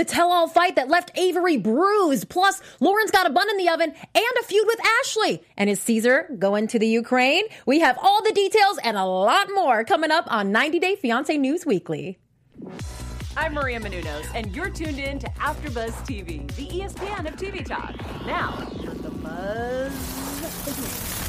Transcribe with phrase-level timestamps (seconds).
[0.00, 2.30] the tell all fight that left Avery bruised.
[2.30, 5.44] Plus, Lauren's got a bun in the oven and a feud with Ashley.
[5.58, 7.44] And is Caesar going to the Ukraine?
[7.66, 11.36] We have all the details and a lot more coming up on 90 Day Fiance
[11.36, 12.18] News Weekly.
[13.36, 17.94] I'm Maria Menounos, and you're tuned in to AfterBuzz TV, the ESPN of TV talk.
[18.26, 18.52] Now,
[19.02, 21.16] the buzz.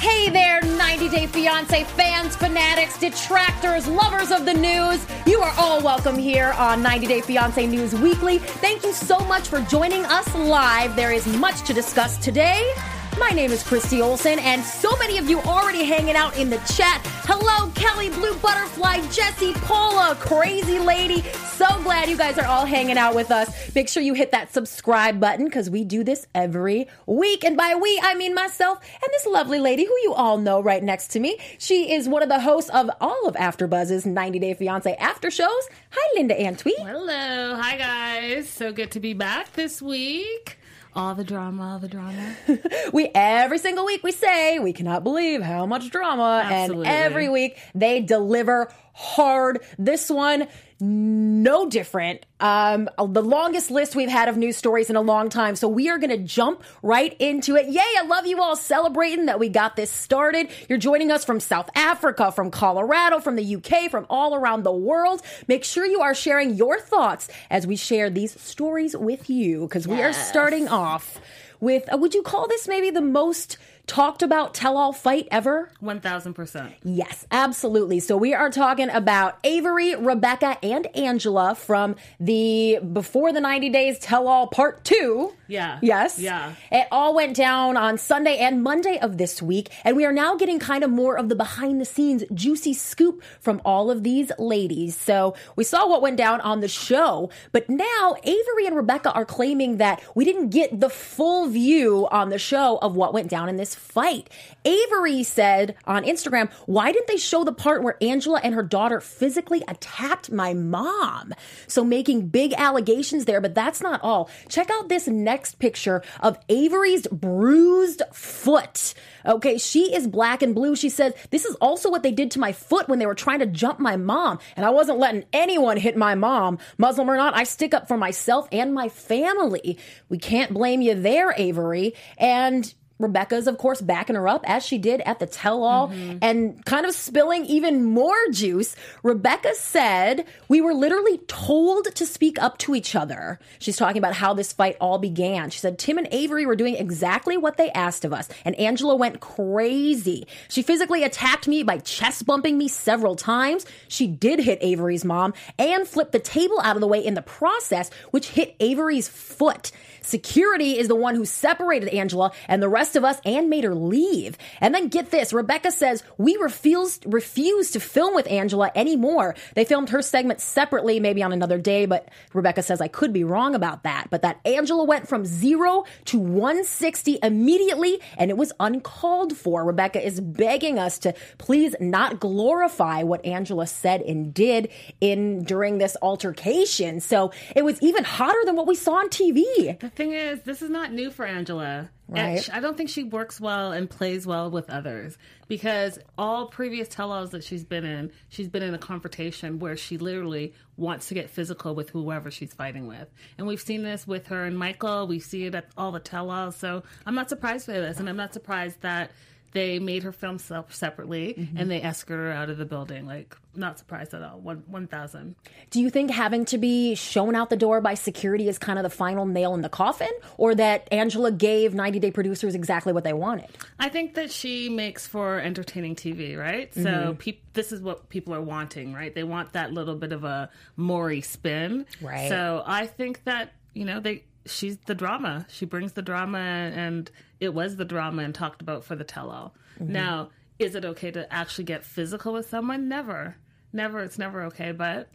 [0.00, 5.04] Hey there, 90 Day Fiance fans, fanatics, detractors, lovers of the news.
[5.26, 8.38] You are all welcome here on 90 Day Fiance News Weekly.
[8.38, 10.96] Thank you so much for joining us live.
[10.96, 12.72] There is much to discuss today.
[13.20, 16.56] My name is Christy Olson, and so many of you already hanging out in the
[16.74, 17.02] chat.
[17.26, 21.20] Hello, Kelly, Blue Butterfly, Jesse, Paula, Crazy Lady.
[21.20, 23.74] So glad you guys are all hanging out with us.
[23.74, 27.44] Make sure you hit that subscribe button because we do this every week.
[27.44, 30.82] And by we, I mean myself and this lovely lady who you all know right
[30.82, 31.36] next to me.
[31.58, 35.68] She is one of the hosts of all of AfterBuzz's 90 Day Fiance after shows.
[35.90, 36.72] Hi, Linda Antwi.
[36.78, 37.54] Hello.
[37.54, 38.48] Hi, guys.
[38.48, 40.56] So good to be back this week.
[40.94, 42.34] All the drama, all the drama.
[42.92, 46.86] we every single week we say we cannot believe how much drama Absolutely.
[46.88, 50.48] and every week they deliver hard this one
[50.80, 52.24] no different.
[52.40, 55.88] Um the longest list we've had of news stories in a long time so we
[55.88, 57.66] are gonna jump right into it.
[57.66, 60.48] Yay i love you all celebrating that we got this started.
[60.68, 64.72] You're joining us from south africa from colorado from the uk from all around the
[64.72, 65.22] world.
[65.48, 69.86] Make sure you are sharing your thoughts as we share these stories with you because
[69.86, 71.20] we are starting off
[71.60, 73.58] with uh, would you call this maybe the most
[73.90, 76.74] talked about tell all fight ever 1000%.
[76.84, 77.98] Yes, absolutely.
[77.98, 83.98] So we are talking about Avery, Rebecca, and Angela from the Before the 90 Days
[83.98, 85.32] Tell All Part 2.
[85.50, 85.78] Yeah.
[85.82, 86.18] Yes.
[86.18, 86.54] Yeah.
[86.70, 90.36] It all went down on Sunday and Monday of this week, and we are now
[90.36, 94.30] getting kind of more of the behind the scenes juicy scoop from all of these
[94.38, 94.96] ladies.
[94.96, 99.24] So we saw what went down on the show, but now Avery and Rebecca are
[99.24, 103.48] claiming that we didn't get the full view on the show of what went down
[103.48, 104.30] in this fight.
[104.64, 109.00] Avery said on Instagram, Why didn't they show the part where Angela and her daughter
[109.00, 111.34] physically attacked my mom?
[111.66, 114.30] So making big allegations there, but that's not all.
[114.48, 118.94] Check out this next picture of Avery's bruised foot.
[119.26, 120.76] Okay, she is black and blue.
[120.76, 123.40] She says, This is also what they did to my foot when they were trying
[123.40, 124.38] to jump my mom.
[124.56, 126.58] And I wasn't letting anyone hit my mom.
[126.78, 129.78] Muslim or not, I stick up for myself and my family.
[130.08, 131.94] We can't blame you there, Avery.
[132.16, 135.90] And Rebecca's, of course, backing her up as she did at the tell all
[136.22, 138.76] and kind of spilling even more juice.
[139.02, 143.40] Rebecca said, We were literally told to speak up to each other.
[143.58, 145.50] She's talking about how this fight all began.
[145.50, 148.94] She said, Tim and Avery were doing exactly what they asked of us, and Angela
[148.94, 150.26] went crazy.
[150.48, 153.64] She physically attacked me by chest bumping me several times.
[153.88, 157.22] She did hit Avery's mom and flipped the table out of the way in the
[157.22, 159.72] process, which hit Avery's foot.
[160.02, 163.74] Security is the one who separated Angela and the rest of us and made her
[163.74, 164.36] leave.
[164.60, 169.34] And then get this, Rebecca says, we refused, refuse to film with Angela anymore.
[169.54, 173.24] They filmed her segment separately, maybe on another day, but Rebecca says I could be
[173.24, 174.08] wrong about that.
[174.10, 179.64] But that Angela went from zero to 160 immediately and it was uncalled for.
[179.64, 184.70] Rebecca is begging us to please not glorify what Angela said and did
[185.00, 187.00] in during this altercation.
[187.00, 189.78] So it was even hotter than what we saw on TV.
[189.78, 191.90] The thing is, this is not new for Angela.
[192.10, 192.48] Right.
[192.52, 195.16] I don't think she works well and plays well with others
[195.46, 199.96] because all previous tell-alls that she's been in, she's been in a confrontation where she
[199.96, 203.08] literally wants to get physical with whoever she's fighting with.
[203.38, 205.06] And we've seen this with her and Michael.
[205.06, 206.56] We see it at all the tell-alls.
[206.56, 209.12] So I'm not surprised by this, and I'm not surprised that
[209.52, 211.56] they made her film se- separately Mm-hmm.
[211.56, 213.06] and they escorted her out of the building.
[213.06, 214.38] Like, not surprised at all.
[214.38, 215.34] One one thousand.
[215.70, 218.82] Do you think having to be shown out the door by security is kind of
[218.84, 223.02] the final nail in the coffin, or that Angela gave 90 Day producers exactly what
[223.04, 223.48] they wanted?
[223.78, 226.70] I think that she makes for entertaining TV, right?
[226.72, 226.82] Mm-hmm.
[226.84, 229.12] So peop- this is what people are wanting, right?
[229.14, 231.86] They want that little bit of a Maury spin.
[232.00, 232.28] Right.
[232.28, 235.46] So I think that, you know, they she's the drama.
[235.48, 239.30] She brings the drama and it was the drama and talked about for the tell
[239.30, 239.54] all.
[239.80, 239.92] Mm-hmm.
[239.92, 242.88] Now, is it okay to actually get physical with someone?
[242.88, 243.36] Never.
[243.72, 244.00] Never.
[244.00, 245.08] It's never okay, but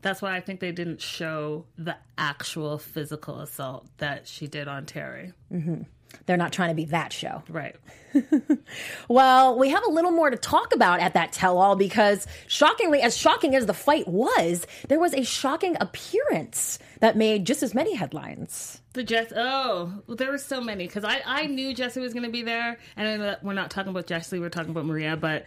[0.00, 4.86] that's why I think they didn't show the actual physical assault that she did on
[4.86, 5.32] Terry.
[6.26, 7.42] They're not trying to be that show.
[7.48, 7.76] Right.
[9.08, 13.00] Well, we have a little more to talk about at that tell all because shockingly,
[13.00, 17.74] as shocking as the fight was, there was a shocking appearance that made just as
[17.74, 18.80] many headlines.
[18.92, 19.32] The Jess.
[19.34, 22.78] Oh, there were so many because I I knew Jesse was going to be there,
[22.96, 25.46] and I know that we're not talking about Jesse, we're talking about Maria, but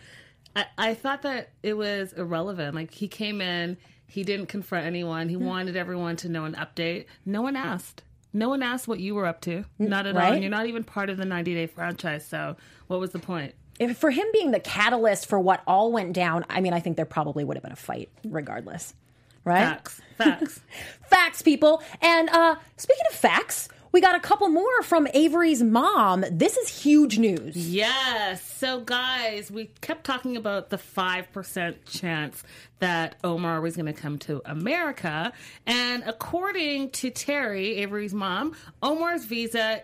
[0.56, 2.75] I I thought that it was irrelevant.
[2.75, 3.77] Like he came in,
[4.07, 5.29] He didn't confront anyone.
[5.29, 5.45] He hmm.
[5.45, 7.06] wanted everyone to know an update.
[7.25, 8.03] No one asked.
[8.35, 9.63] No one asked what you were up to.
[9.79, 10.33] Not at all.
[10.33, 12.27] And you're not even part of the 90 day franchise.
[12.27, 13.55] So what was the point?
[13.79, 16.97] If, for him being the catalyst for what all went down, I mean, I think
[16.97, 18.93] there probably would have been a fight regardless.
[19.45, 19.59] Right?
[19.59, 20.01] Facts.
[20.17, 20.59] Facts.
[21.09, 21.81] Facts, people.
[22.01, 26.25] And uh, speaking of facts, we got a couple more from Avery's mom.
[26.30, 27.56] This is huge news.
[27.56, 28.44] Yes.
[28.44, 32.44] So, guys, we kept talking about the 5% chance
[32.80, 35.31] that Omar was going to come to America.
[35.65, 38.53] And according to Terry, Avery's mom,
[38.83, 39.83] Omar's visa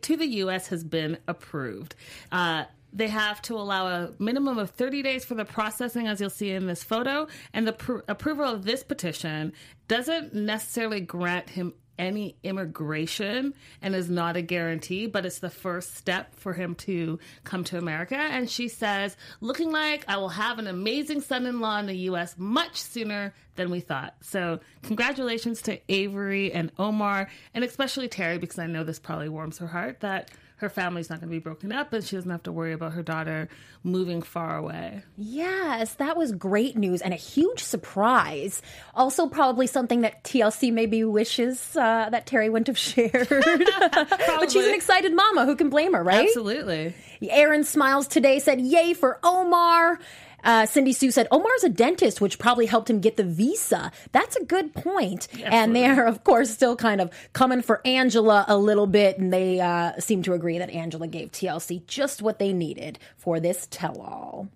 [0.00, 0.66] to the U.S.
[0.66, 1.94] has been approved.
[2.32, 6.30] Uh, they have to allow a minimum of 30 days for the processing, as you'll
[6.30, 7.28] see in this photo.
[7.52, 9.52] And the pr- approval of this petition
[9.86, 15.96] doesn't necessarily grant him any immigration and is not a guarantee, but it's the first
[15.96, 18.16] step for him to come to America.
[18.16, 21.96] And she says, looking like I will have an amazing son in law in the
[22.10, 24.14] US much sooner than we thought.
[24.20, 29.58] So, congratulations to Avery and Omar, and especially Terry, because I know this probably warms
[29.58, 30.30] her heart that
[30.62, 32.92] her family's not going to be broken up and she doesn't have to worry about
[32.92, 33.48] her daughter
[33.84, 35.02] moving far away.
[35.16, 38.62] Yes, that was great news and a huge surprise.
[38.94, 43.28] Also, probably something that TLC maybe wishes uh, that Terry wouldn't have shared.
[43.28, 45.44] but she's an excited mama.
[45.44, 46.26] Who can blame her, right?
[46.28, 46.94] Absolutely.
[47.28, 49.98] Aaron Smiles today said, Yay for Omar.
[50.44, 53.92] Uh, Cindy Sue said, Omar's a dentist, which probably helped him get the visa.
[54.12, 55.28] That's a good point.
[55.44, 59.18] And they are, of course, still kind of coming for Angela a little bit.
[59.18, 63.40] And they uh, seem to agree that Angela gave TLC just what they needed for
[63.40, 64.48] this tell all.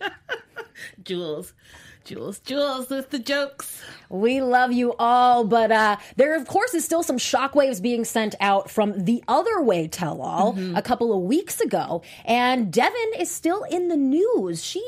[1.02, 1.52] Jules.
[2.04, 3.82] Jules, Jules with the jokes.
[4.10, 8.34] We love you all, but uh, there, of course, is still some shockwaves being sent
[8.40, 12.02] out from the other way tell all a couple of weeks ago.
[12.26, 14.62] And Deavan is still in the news.
[14.62, 14.84] She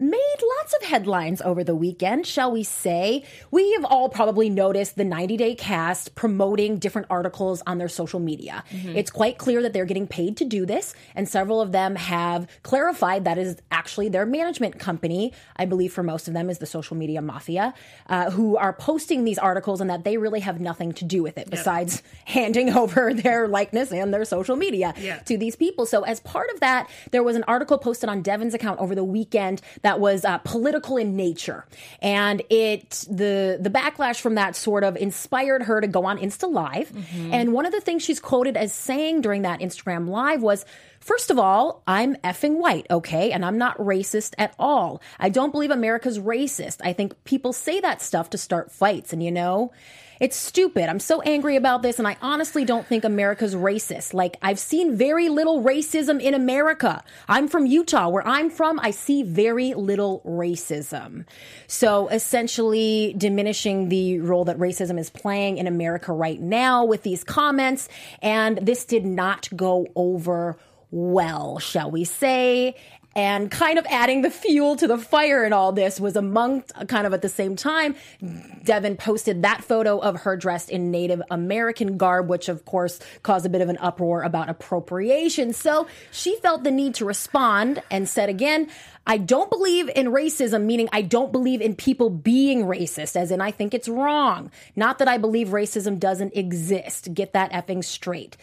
[0.00, 3.22] made lots of headlines over the weekend, shall we say.
[3.50, 8.18] We have all probably noticed the 90 Day Cast promoting different articles on their social
[8.18, 8.64] media.
[8.72, 12.48] It's quite clear that they're getting paid to do this, and several of them have
[12.62, 15.32] clarified that is actually their management company.
[15.56, 17.74] I believe for most of them is the social media mafia,
[18.08, 21.36] uh, who are posting these articles and that they really have nothing to do with
[21.36, 25.18] it besides handing over their likeness and their social media Yeah.
[25.20, 25.84] to these people.
[25.84, 29.04] So, as part of that, there was an article posted on Deavan's account over the
[29.04, 31.66] weekend that was uh, political in nature,
[32.00, 36.50] and it the the backlash from that sort of inspired her to go on Insta
[36.52, 36.92] Live.
[37.32, 40.64] And one of the things she's quoted as saying during that Instagram Live was.
[41.00, 43.32] First of all, I'm effing white, okay?
[43.32, 45.00] And I'm not racist at all.
[45.18, 46.76] I don't believe America's racist.
[46.84, 49.72] I think people say that stuff to start fights, and you know,
[50.20, 50.90] it's stupid.
[50.90, 54.12] I'm so angry about this, and I honestly don't think America's racist.
[54.12, 57.02] Like, I've seen very little racism in America.
[57.26, 58.10] I'm from Utah.
[58.10, 61.24] Where I'm from, I see very little racism.
[61.66, 67.24] So, essentially, diminishing the role that racism is playing in America right now with these
[67.24, 67.88] comments.
[68.20, 70.58] And this did not go over
[70.90, 72.74] well, shall we say.
[73.16, 77.08] And kind of adding the fuel to the fire in all this was among kind
[77.08, 81.96] of at the same time, Deavan posted that photo of her dressed in Native American
[81.96, 85.52] garb, which of course caused a bit of an uproar about appropriation.
[85.52, 88.68] So she felt the need to respond and said again,
[89.06, 93.40] I don't believe in racism, meaning I don't believe in people being racist, as in
[93.40, 94.52] I think it's wrong.
[94.76, 97.12] Not that I believe racism doesn't exist.
[97.12, 98.36] Get that effing straight.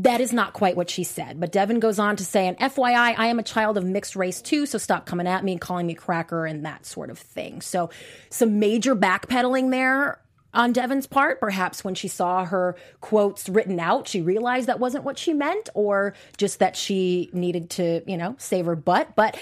[0.00, 1.40] That is not quite what she said.
[1.40, 4.42] But Deavan goes on to say, and FYI, I am a child of mixed race
[4.42, 7.62] too, so stop coming at me and calling me cracker and that sort of thing.
[7.62, 7.88] So
[8.28, 10.20] some major backpedaling there
[10.52, 11.40] on Deavan's part.
[11.40, 15.70] Perhaps when she saw her quotes written out, she realized that wasn't what she meant,
[15.72, 19.16] or just that she needed to, you know, save her butt.
[19.16, 19.38] But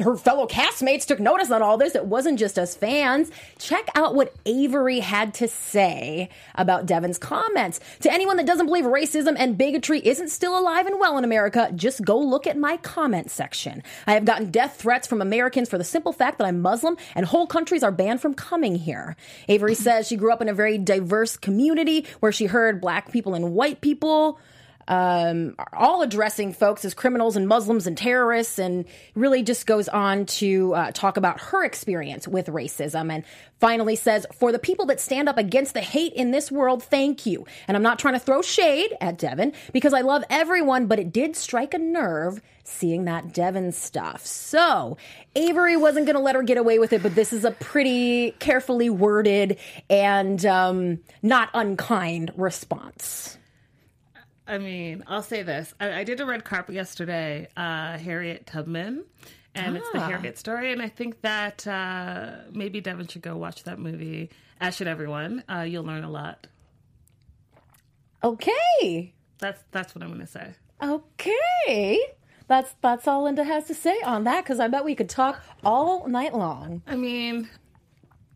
[0.00, 1.94] her fellow castmates took notice on all this.
[1.94, 3.30] It wasn't just us fans.
[3.58, 7.80] Check out what Avery had to say about Deavan's comments.
[8.00, 11.70] To anyone that doesn't believe racism and bigotry isn't still alive and well in America,
[11.74, 13.82] just go look at my comment section.
[14.06, 17.26] I have gotten death threats from Americans for the simple fact that I'm Muslim and
[17.26, 19.16] whole countries are banned from coming here.
[19.48, 23.34] Avery says she grew up in a very diverse community where she heard black people
[23.34, 24.38] and white people
[24.90, 30.26] um, all addressing folks as criminals and Muslims and terrorists, and really just goes on
[30.26, 33.10] to uh, talk about her experience with racism.
[33.12, 33.24] And
[33.60, 37.24] finally says, For the people that stand up against the hate in this world, thank
[37.24, 37.46] you.
[37.68, 41.12] And I'm not trying to throw shade at Deavan because I love everyone, but it
[41.12, 44.26] did strike a nerve seeing that Deavan stuff.
[44.26, 44.96] So
[45.36, 48.32] Avery wasn't going to let her get away with it, but this is a pretty
[48.32, 49.56] carefully worded
[49.88, 53.38] and um, not unkind response.
[54.50, 55.72] I mean, I'll say this.
[55.80, 59.04] I, I did a red carpet yesterday, uh, Harriet Tubman,
[59.54, 60.08] and it's the Ah.
[60.08, 60.72] Harriet story.
[60.72, 64.30] And I think that uh, maybe Deavan should go watch that movie.
[64.60, 65.44] As should everyone.
[65.48, 66.48] Uh, you'll learn a lot.
[68.22, 69.14] Okay.
[69.38, 70.52] That's that's what I'm going to say.
[70.82, 71.98] Okay.
[72.48, 75.40] That's that's all Linda has to say on that because I bet we could talk
[75.64, 76.82] all night long.
[76.86, 77.48] I mean,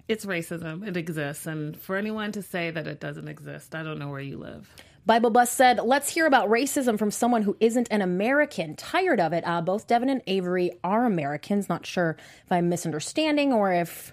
[0.09, 0.87] it's racism.
[0.87, 4.21] It exists, and for anyone to say that it doesn't exist, I don't know where
[4.21, 4.71] you live.
[5.07, 8.75] Bible Bus said, "Let's hear about racism from someone who isn't an American.
[8.75, 9.45] Tired of it.
[9.47, 11.69] Uh, both Deavan and Avery are Americans.
[11.69, 14.13] Not sure if I'm misunderstanding or if."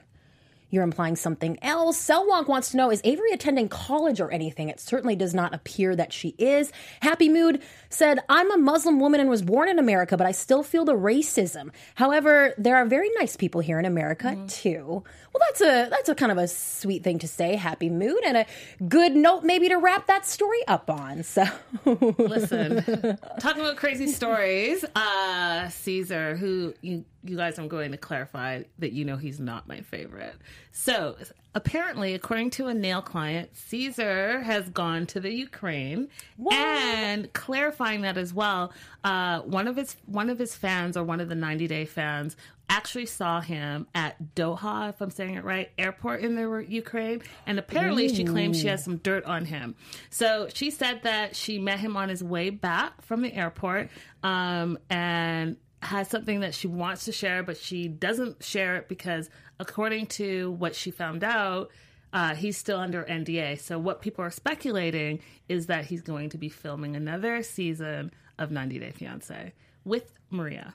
[0.72, 2.04] You're implying something else.
[2.04, 4.70] Selwonk wants to know Is Avery attending college or anything?
[4.70, 6.72] It certainly does not appear that she is.
[7.02, 10.64] Happy Mood said, I'm a Muslim woman and was born in America, but I still
[10.64, 11.72] feel the racism.
[11.96, 15.04] However, there are very nice people here in America too.
[15.34, 18.38] Well, that's a that's a kind of a sweet thing to say, Happy Mood, and
[18.38, 18.46] a
[18.88, 21.24] good note maybe to wrap that story up on.
[21.24, 21.44] So
[21.86, 28.64] Listen, talking about crazy stories, uh, Caesar, who you, you guys, I'm going to clarify
[28.80, 30.36] that you know he's not my favorite.
[30.72, 31.16] So
[31.54, 36.08] apparently, according to a nail client, Caesar has gone to the Ukraine,
[36.52, 38.74] and clarifying that as well,
[39.04, 42.36] uh, one of his one of his fans or one of the 90 Day fans
[42.72, 47.22] actually saw him at Doha, if I'm saying it right, airport in the Ukraine.
[47.46, 49.76] And apparently she claims she has some dirt on him.
[50.10, 53.90] So she said that she met him on his way back from the airport
[54.24, 59.30] um, and has something that she wants to share, but she doesn't share it because,
[59.60, 61.72] according to what she found out,
[62.14, 63.60] uh, he's still under NDA.
[63.60, 68.52] So what people are speculating is that he's going to be filming another season of
[68.52, 69.54] 90 Day Fiance
[69.86, 70.74] with Maria.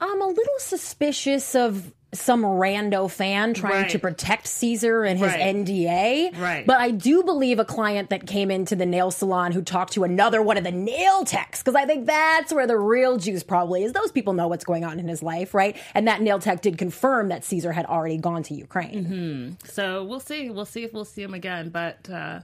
[0.00, 3.90] I'm a little suspicious of some rando fan trying Right.
[3.90, 5.40] to protect Caesar and his Right.
[5.40, 6.32] NDA.
[6.40, 6.66] Right.
[6.66, 10.02] But I do believe a client that came into the nail salon who talked to
[10.02, 13.84] another one of the nail techs, because I think that's where the real juice probably
[13.84, 13.92] is.
[13.92, 15.76] Those people know what's going on in his life, right?
[15.94, 19.56] And that nail tech did confirm that Caesar had already gone to Ukraine.
[19.64, 20.50] So we'll see.
[20.50, 21.68] We'll see if we'll see him again.
[21.68, 22.40] But uh,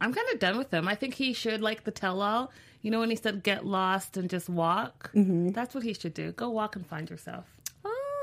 [0.00, 0.86] I'm kind of done with him.
[0.86, 2.52] I think he should like the tell all.
[2.82, 5.10] You know when he said get lost and just walk?
[5.14, 5.50] Mm-hmm.
[5.50, 6.32] That's what he should do.
[6.32, 7.44] Go walk and find yourself.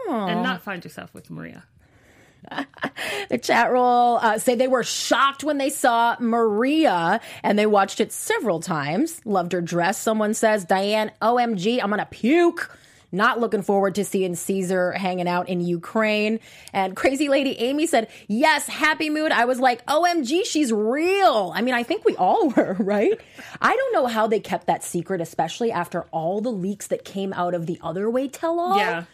[0.10, 1.64] And not find yourself with Maria.
[3.30, 8.00] The chat roll uh, say they were shocked when they saw Maria and they watched
[8.00, 9.20] it several times.
[9.26, 10.00] Loved her dress.
[10.00, 12.72] Someone says, Diane, OMG, I'm going to puke.
[13.12, 16.40] Not looking forward to seeing Caesar hanging out in Ukraine.
[16.74, 19.32] And crazy lady Amy said, Yes, happy mood.
[19.32, 21.52] I was like, OMG, she's real.
[21.56, 23.20] I mean, I think we all were, right?
[23.62, 27.34] I don't know how they kept that secret, especially after all the leaks that came
[27.34, 28.78] out of the other way tell all.
[28.78, 29.06] Yeah.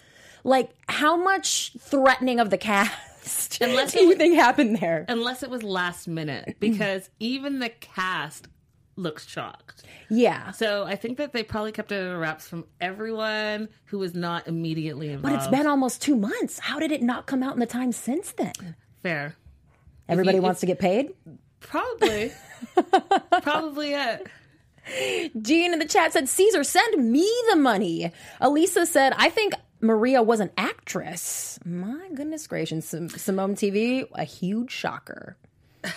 [0.44, 5.06] Like, how much threatening of the cast Unless do you was- think happened there?
[5.08, 8.48] Unless it was last minute, because even the cast
[8.96, 9.84] looks shocked.
[10.10, 10.52] Yeah.
[10.52, 14.48] So I think that they probably kept it under wraps from everyone who was not
[14.48, 15.24] immediately involved.
[15.24, 16.60] But it's been almost two months.
[16.60, 18.76] How did it not come out in the time since then?
[19.02, 19.36] fair.
[20.10, 21.12] Everybody you- wants to get paid?
[21.62, 22.32] Probably.
[23.42, 24.28] probably it.
[25.42, 28.12] Jean in the chat said, Caesar, send me the money.
[28.42, 31.60] Elisa said, I think Maria was an actress.
[31.66, 32.88] My goodness gracious.
[32.88, 35.38] Sim- Simone TV, a huge shocker.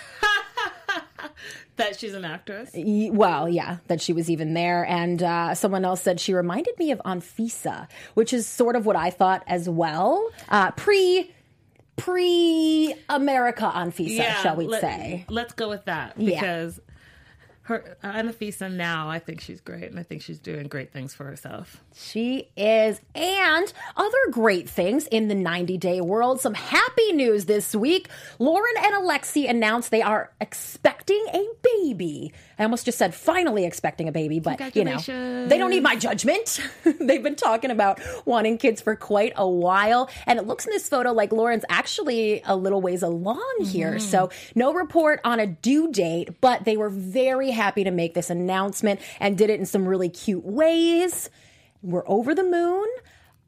[1.76, 2.70] That she's an actress.
[2.74, 4.86] Well, yeah, that she was even there.
[4.86, 8.96] And uh, someone else said she reminded me of Anfisa, which is sort of what
[8.96, 10.26] I thought as well.
[10.48, 11.30] Uh, pre
[11.96, 15.26] pre America Anfisa, shall we let- say.
[15.28, 16.40] Let's go with that Yeah.
[16.40, 16.80] because
[17.66, 21.24] her Anfisa now, I think she's great, and I think she's doing great things for
[21.24, 21.82] herself.
[21.94, 23.00] She is.
[23.14, 26.40] And other great things in the 90 day world.
[26.40, 28.08] Some happy news this week.
[28.38, 32.32] Lauren and Alexei announced they are expecting a baby.
[32.58, 34.98] I almost just said finally expecting a baby, but you know,
[35.46, 36.60] they don't need my judgment.
[37.00, 40.08] They've been talking about wanting kids for quite a while.
[40.26, 43.92] And it looks in this photo like Lauren's actually a little ways along here.
[43.92, 44.08] Mm-hmm.
[44.08, 48.30] So no report on a due date, but they were very happy to make this
[48.30, 51.28] announcement and did it in some really cute ways.
[51.82, 52.86] We're over the moon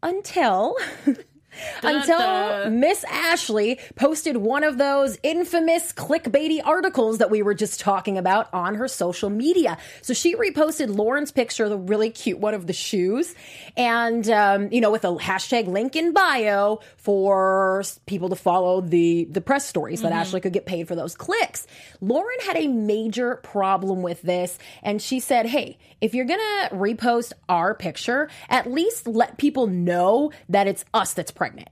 [0.03, 0.77] until
[1.83, 2.71] until.
[2.71, 8.53] Miss Ashley posted one of those infamous clickbaity articles that we were just talking about
[8.55, 9.79] on her social media.
[10.03, 13.35] So she reposted Lauren's picture, the really cute one of the shoes,
[13.77, 19.27] and um, you know, with a hashtag link in bio for people to follow the
[19.31, 21.67] the press stories that Ashley could get paid for those clicks.
[22.01, 27.33] Lauren had a major problem with this, and she said, "Hey, if you're gonna repost
[27.49, 31.71] our picture, at least let people know that it's us that's pregnant."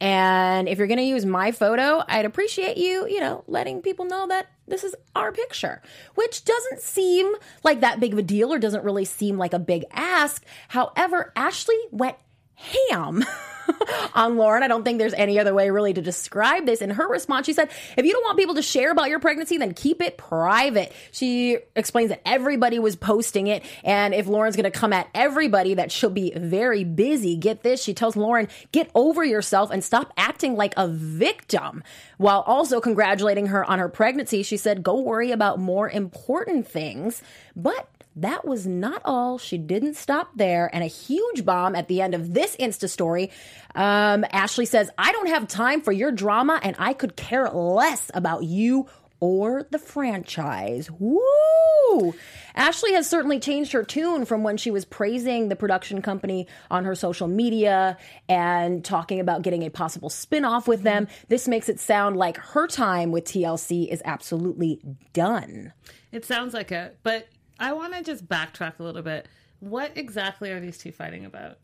[0.00, 4.04] And if you're going to use my photo, I'd appreciate you, you know, letting people
[4.04, 5.80] know that this is our picture,
[6.16, 9.60] which doesn't seem like that big of a deal or doesn't really seem like a
[9.60, 10.44] big ask.
[10.66, 12.16] However, Ashley went
[12.54, 13.24] ham.
[14.14, 14.62] on Lauren.
[14.62, 16.80] I don't think there's any other way really to describe this.
[16.80, 19.58] In her response, she said, if you don't want people to share about your pregnancy,
[19.58, 20.92] then keep it private.
[21.12, 23.64] She explains that everybody was posting it.
[23.84, 27.36] And if Lauren's going to come at everybody, that she'll be very busy.
[27.36, 27.82] Get this.
[27.82, 31.82] She tells Lauren, get over yourself and stop acting like a victim.
[32.18, 37.22] While also congratulating her on her pregnancy, she said, go worry about more important things.
[37.56, 39.38] But that was not all.
[39.38, 40.70] She didn't stop there.
[40.72, 43.30] And a huge bomb at the end of this Insta story.
[43.74, 48.10] Um, Ashley says, I don't have time for your drama and I could care less
[48.14, 48.88] about you
[49.22, 50.90] or the franchise.
[50.98, 52.12] Woo!
[52.56, 56.84] Ashley has certainly changed her tune from when she was praising the production company on
[56.84, 57.96] her social media
[58.28, 61.06] and talking about getting a possible spin off with them.
[61.28, 64.80] This makes it sound like her time with TLC is absolutely
[65.12, 65.72] done.
[66.10, 67.28] It sounds like it, but
[67.58, 69.28] I want to just backtrack a little bit.
[69.60, 71.58] What exactly are these two fighting about?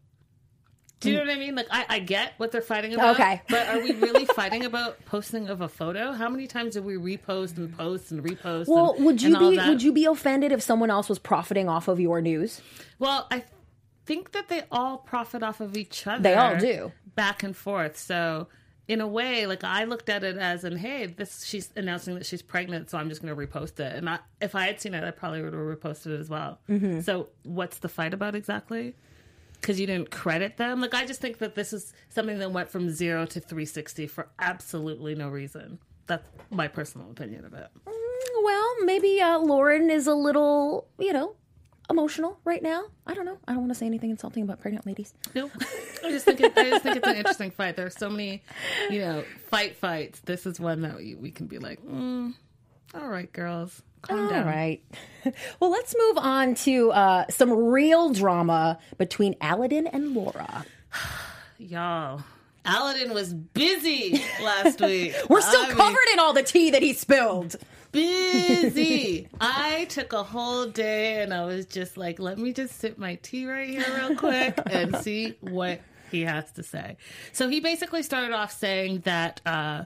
[1.01, 1.55] Do you know what I mean?
[1.55, 3.15] Like, I, I get what they're fighting about.
[3.15, 3.41] Okay.
[3.49, 6.13] but are we really fighting about posting of a photo?
[6.13, 8.67] How many times do we repost and post and repost?
[8.67, 9.69] Well, and, would you be that?
[9.69, 12.61] would you be offended if someone else was profiting off of your news?
[12.99, 13.45] Well, I
[14.07, 16.23] think that they all profit off of each other.
[16.23, 16.93] They all do.
[17.15, 17.97] Back and forth.
[17.97, 18.49] So,
[18.89, 22.25] in a way, like I looked at it as, and hey, this she's announcing that
[22.25, 23.95] she's pregnant, so I'm just going to repost it.
[23.95, 26.59] And I, if I had seen it, I probably would have reposted it as well.
[26.69, 27.01] Mm-hmm.
[27.01, 28.97] So, what's the fight about exactly?
[29.61, 30.81] Because you didn't credit them.
[30.81, 34.29] Like I just think that this is something that went from zero to 360 for
[34.39, 35.79] absolutely no reason.
[36.07, 37.69] That's my personal opinion of it.
[38.43, 41.35] Well, maybe uh, Lauren is a little, you know,
[41.91, 42.85] emotional right now.
[43.07, 43.39] I don't know.
[43.47, 45.15] I don't want to say anything insulting about pregnant ladies.
[45.35, 45.51] Nope.
[46.05, 47.77] I just think it, I just think it's an interesting fight.
[47.77, 48.43] There are so many,
[48.91, 50.21] you know, fight fights.
[50.21, 52.35] This is one that we, we can be like, mm,
[52.95, 54.47] all right, girls, calm All down.
[54.47, 54.83] right.
[55.61, 60.65] well, let's move on to uh, some real drama between Aladdin and Laura.
[61.59, 62.23] y'all.
[62.65, 65.15] Aladdin was busy last week.
[65.29, 67.57] We're still I mean, covered in all the tea that he spilled.
[67.93, 69.29] Busy.
[69.41, 73.17] I took a whole day and I was just like, let me just sip my
[73.17, 76.97] tea right here real quick and see what he has to say.
[77.33, 79.85] So he basically started off saying that uh,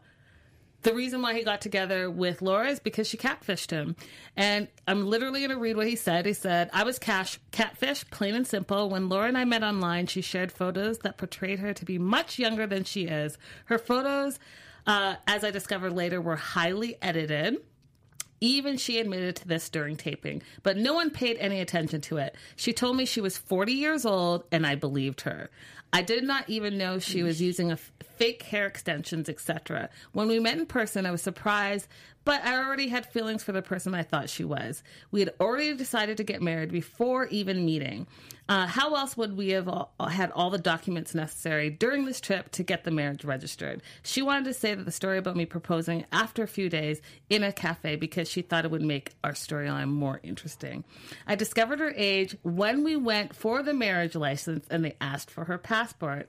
[0.83, 3.97] the reason why he got together with Laura is because she catfished him.
[4.37, 6.27] And I'm literally going to read what he said.
[6.27, 8.89] He said, I was cash catfish, plain and simple.
[8.89, 12.39] When Laura and I met online, she shared photos that portrayed her to be much
[12.39, 13.39] younger than she is.
[13.67, 14.39] Her photos,
[14.87, 17.59] uh, as I discovered later, were highly edited.
[18.43, 22.35] Even she admitted to this during taping, but no one paid any attention to it.
[22.57, 25.49] She told me she was 40 years old, and I believed her.
[25.93, 27.79] I did not even know she was using a
[28.17, 29.91] fake hair extensions, etc.
[30.13, 31.89] When we met in person, I was surprised,
[32.25, 34.83] but I already had feelings for the person I thought she was.
[35.11, 38.07] We had already decided to get married before even meeting.
[38.49, 42.51] Uh, how else would we have all, had all the documents necessary during this trip
[42.51, 43.83] to get the marriage registered?
[44.03, 47.45] She wanted to say that the story about me proposing after a few days in
[47.45, 50.85] a cafe because she thought it would make our storyline more interesting.
[51.27, 55.45] I discovered her age when we went for the marriage license and they asked for
[55.45, 56.29] her passport.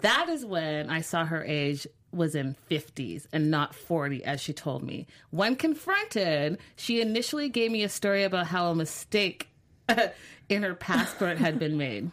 [0.00, 4.52] That is when I saw her age was in 50s and not 40 as she
[4.52, 5.06] told me.
[5.30, 9.48] When confronted, she initially gave me a story about how a mistake
[10.48, 12.10] in her passport had been made.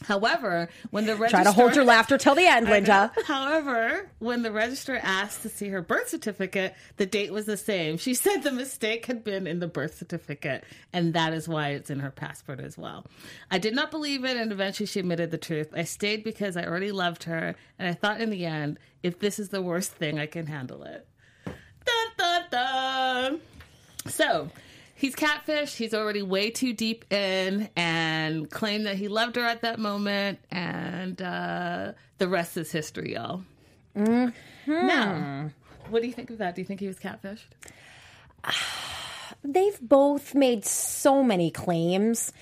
[0.00, 3.12] However, when the registrar Try to hold your laughter till the end, Linda.
[3.26, 7.98] However, when the registrar asked to see her birth certificate, the date was the same.
[7.98, 11.90] She said the mistake had been in the birth certificate, and that is why it's
[11.90, 13.06] in her passport as well.
[13.50, 15.68] I did not believe it, and eventually she admitted the truth.
[15.74, 19.38] I stayed because I already loved her, and I thought in the end, if this
[19.38, 21.06] is the worst thing, I can handle it.
[21.44, 23.40] Dun, dun, dun.
[24.06, 24.50] So,
[25.02, 25.74] he's catfish.
[25.74, 30.38] He's already way too deep in and claimed that he loved her at that moment.
[30.50, 33.42] And uh, the rest is history, y'all.
[34.66, 35.50] Now,
[35.90, 36.54] what do you think of that?
[36.54, 37.50] Do you think he was catfished?
[39.44, 42.32] They've both made so many claims.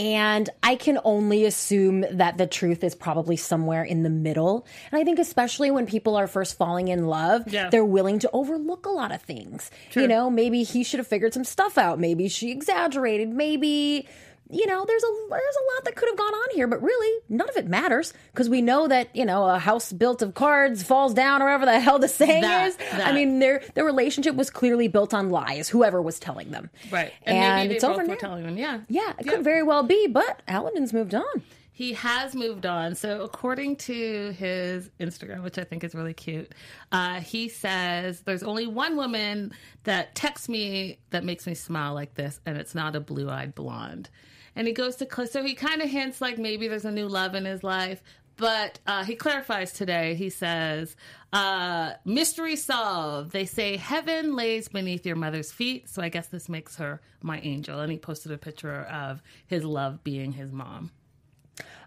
[0.00, 4.66] And I can only assume that the truth is probably somewhere in the middle.
[4.90, 7.68] And I think, especially when people are first falling in love, Yeah.
[7.68, 9.70] they're willing to overlook a lot of things.
[9.92, 12.00] You know, maybe he should have figured some stuff out.
[12.00, 13.28] Maybe she exaggerated.
[13.28, 14.08] Maybe,
[14.52, 17.22] you know, there's a there's a lot that could have gone on here, but really
[17.28, 20.82] none of it matters because we know that you know a house built of cards
[20.82, 22.76] falls down, or whatever the hell the saying That- is.
[22.94, 25.68] I mean, their their relationship was clearly built on lies.
[25.68, 27.12] Whoever was telling them, Right.
[27.24, 28.14] And, maybe they it's over were now.
[28.16, 28.80] telling them, yeah.
[28.88, 31.24] Yeah, it could very well be, but Aladdin's moved on.
[31.80, 32.94] He has moved on.
[32.94, 36.52] So, according to his Instagram, which I think is really cute,
[36.92, 39.52] uh, he says there's only one woman
[39.84, 43.54] that texts me that makes me smile like this, and it's not a blue eyed
[43.54, 44.10] blonde.
[44.54, 47.34] And he goes to, so he kind of hints like maybe there's a new love
[47.34, 48.02] in his life.
[48.36, 50.14] but uh, he clarifies today.
[50.16, 50.96] He says,
[51.32, 56.50] uh, "Mystery solved." They say heaven lays beneath your mother's feet, so I guess this
[56.50, 57.80] makes her my angel.
[57.80, 60.90] And he posted a picture of his love being his mom.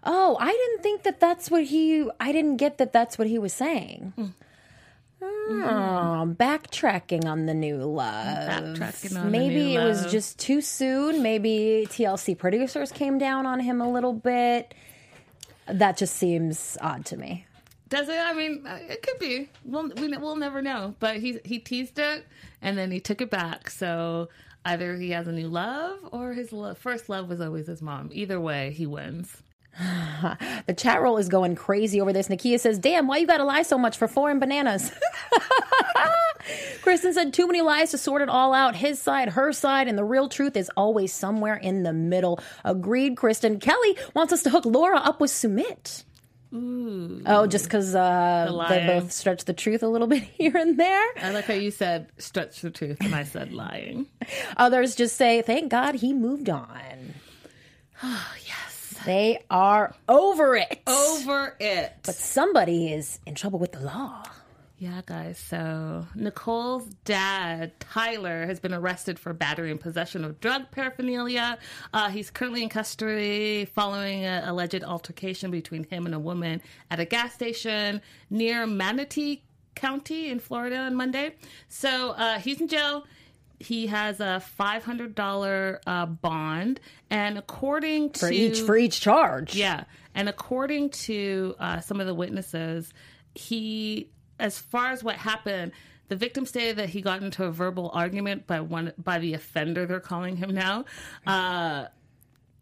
[0.04, 2.08] Oh, I didn't think that that's what he.
[2.20, 4.12] I didn't get that that's what he was saying.
[4.16, 4.26] Hmm.
[5.46, 8.48] Oh, backtracking on the new love.
[8.48, 11.22] Backtracking on the Maybe it was just too soon.
[11.22, 14.74] Maybe TLC producers came down on him a little bit.
[15.66, 17.46] That just seems odd to me.
[17.88, 18.18] Does it?
[18.18, 19.48] I mean, uh, it could be.
[19.64, 20.94] We'll we, we'll never know.
[20.98, 22.26] But he he teased it
[22.60, 23.70] and then he took it back.
[23.70, 24.28] So
[24.64, 28.10] either he has a new love or his first love was always his mom.
[28.12, 29.42] Either way, he wins.
[30.66, 32.28] The chat roll is going crazy over this.
[32.28, 34.92] Nakia says, Damn, why you gotta lie so much for foreign bananas?
[36.82, 38.76] Kristen said, Too many lies to sort it all out.
[38.76, 42.40] His side, her side, and the real truth is always somewhere in the middle.
[42.64, 43.58] Agreed, Kristen.
[43.58, 46.04] Kelly wants us to hook Laura up with Sumit.
[47.26, 51.06] Oh, just because uh, they both stretch the truth a little bit here and there.
[51.20, 54.06] I like how you said stretch the truth and I said lying.
[54.56, 57.14] Others just say, Thank God he moved on.
[58.02, 58.63] yes.
[59.04, 60.80] They are over it.
[60.86, 61.92] Over it.
[62.04, 64.22] But somebody is in trouble with the law.
[64.78, 65.38] Yeah, guys.
[65.38, 71.58] So Nicole's dad, Tyler, has been arrested for battery and possession of drug paraphernalia.
[71.92, 76.98] Uh, he's currently in custody following an alleged altercation between him and a woman at
[76.98, 81.34] a gas station near Manatee County in Florida on Monday.
[81.68, 83.04] So uh, he's in jail.
[83.60, 89.00] He has a five hundred dollar uh, bond, and according For to each for each
[89.00, 89.54] charge.
[89.54, 92.92] yeah, and according to uh, some of the witnesses,
[93.34, 95.72] he, as far as what happened,
[96.08, 99.86] the victim stated that he got into a verbal argument by one by the offender.
[99.86, 100.84] They're calling him now.
[101.26, 101.86] Uh,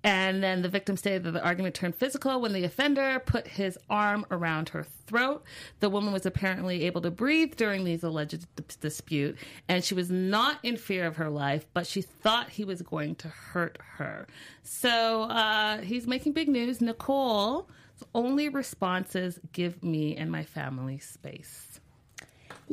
[0.04, 3.78] and then the victim stated that the argument turned physical when the offender put his
[3.88, 5.44] arm around her throat.
[5.80, 9.36] The woman was apparently able to breathe during these alleged d- dispute,
[9.68, 13.14] and she was not in fear of her life, but she thought he was going
[13.16, 14.26] to hurt her.
[14.62, 16.80] So uh, he's making big news.
[16.80, 17.66] Nicole's
[18.14, 21.71] only responses "Give me and my family space."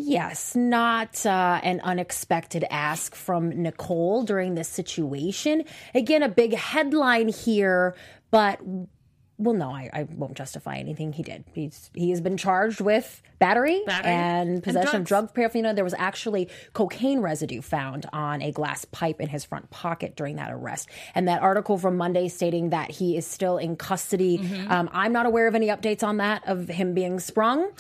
[0.02, 5.66] Yes, not uh, an unexpected ask from Nicole during this situation.
[5.94, 7.96] Again, a big headline here,
[8.32, 8.60] but
[9.40, 11.46] well, no, I, I won't justify anything he did.
[11.54, 15.76] He's he has been charged with battery, Battery and and possession of drug paraphernalia.
[15.76, 20.36] There was actually cocaine residue found on a glass pipe in his front pocket during
[20.36, 20.90] that arrest.
[21.16, 24.40] And that article from Monday stating that he is still in custody.
[24.40, 24.72] Mm-hmm.
[24.72, 27.72] Um, I'm not aware of any updates on that of him being sprung.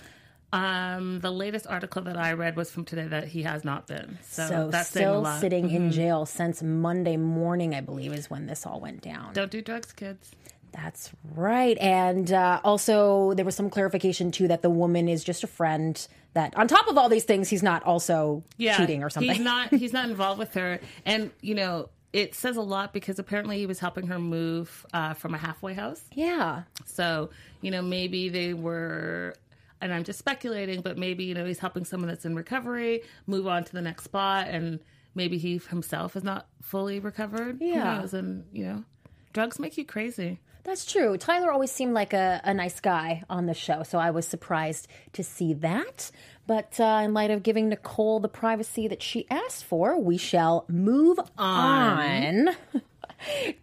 [0.51, 4.17] Um, the latest article that I read was from today that he has not been.
[4.23, 5.29] So, So that's saying a still lot.
[5.33, 5.41] Mm-hmm.
[5.41, 9.33] sitting in jail since Monday morning, I believe, is when this all went down.
[9.33, 10.31] Don't do drugs, kids.
[10.71, 11.77] That's right.
[11.79, 16.07] And uh, also, there was some clarification too that the woman is just a friend.
[16.33, 18.43] That on top of all these things, he's not also
[18.77, 19.33] cheating or something.
[19.33, 19.69] He's not.
[19.73, 23.65] He's not involved with her, and you know it says a lot because apparently he
[23.65, 26.01] was helping her move uh, from a halfway house.
[26.13, 26.63] yeah.
[26.85, 27.31] So
[27.61, 29.35] you know maybe they were.
[29.81, 33.47] And I'm just speculating, but maybe you know he's helping someone that's in recovery move
[33.47, 34.79] on to the next spot, and
[35.15, 37.57] maybe he himself is not fully recovered.
[37.59, 37.99] Who Yeah.
[37.99, 38.13] knows?
[38.13, 38.83] and you know,
[39.33, 40.39] drugs make you crazy.
[40.65, 41.17] That's true.
[41.17, 44.87] Tyler always seemed like a, a nice guy on the show, so I was surprised
[45.13, 46.11] to see that.
[46.45, 50.65] But uh, in light of giving Nicole the privacy that she asked for, we shall
[50.67, 52.49] move on,